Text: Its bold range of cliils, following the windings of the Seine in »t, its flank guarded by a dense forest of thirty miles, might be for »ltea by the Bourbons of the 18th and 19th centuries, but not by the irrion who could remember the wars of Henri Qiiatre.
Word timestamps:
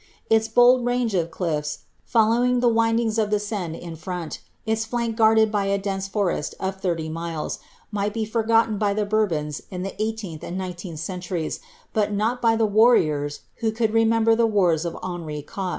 Its 0.31 0.47
bold 0.47 0.83
range 0.83 1.13
of 1.13 1.29
cliils, 1.29 1.83
following 2.03 2.59
the 2.59 2.67
windings 2.67 3.19
of 3.19 3.29
the 3.29 3.37
Seine 3.39 3.79
in 3.79 3.95
»t, 3.95 4.39
its 4.65 4.83
flank 4.83 5.15
guarded 5.15 5.51
by 5.51 5.65
a 5.65 5.77
dense 5.77 6.07
forest 6.07 6.55
of 6.59 6.81
thirty 6.81 7.07
miles, 7.07 7.59
might 7.91 8.11
be 8.11 8.25
for 8.25 8.43
»ltea 8.43 8.79
by 8.79 8.95
the 8.95 9.05
Bourbons 9.05 9.59
of 9.71 9.83
the 9.83 9.91
18th 9.91 10.41
and 10.41 10.59
19th 10.59 10.97
centuries, 10.97 11.59
but 11.93 12.11
not 12.11 12.41
by 12.41 12.55
the 12.55 12.67
irrion 12.67 13.41
who 13.57 13.71
could 13.71 13.93
remember 13.93 14.33
the 14.35 14.47
wars 14.47 14.85
of 14.85 14.97
Henri 15.03 15.43
Qiiatre. 15.43 15.69